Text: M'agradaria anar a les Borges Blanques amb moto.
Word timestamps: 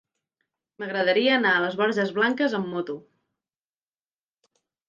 M'agradaria 0.83 1.35
anar 1.41 1.51
a 1.57 1.59
les 1.65 1.77
Borges 1.83 2.13
Blanques 2.17 2.57
amb 2.61 2.73
moto. 2.73 2.97